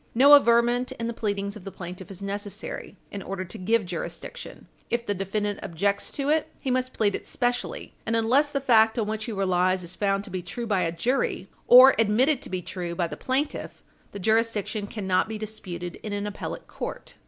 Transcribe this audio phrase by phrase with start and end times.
[0.15, 4.67] No averment in the pleadings of the plaintiff is necessary, in order to give jurisdiction.
[4.89, 8.97] If the defendant objects to it, he must plead it specially, and unless the fact
[8.97, 12.49] on which he relies is found to be true by a jury, or admitted to
[12.49, 17.17] be true by the plaintiff, the jurisdiction cannot be disputed in an appellate court.